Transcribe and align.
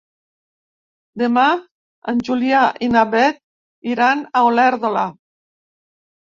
Demà 1.21 1.43
en 2.11 2.23
Julià 2.29 2.63
i 2.87 2.89
na 2.95 3.03
Beth 3.11 3.39
iran 3.93 4.25
a 4.25 4.43
Olèrdola. 4.49 5.05